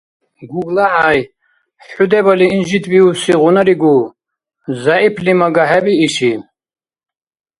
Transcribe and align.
ГуглахӀяй, 0.49 1.19
хӀу 1.89 2.05
дебали 2.11 2.45
инжитбиубсиигъунаригу. 2.55 3.97
ЗягӀипли 4.81 5.33
мага 5.39 5.63
хӀебииши? 5.69 6.33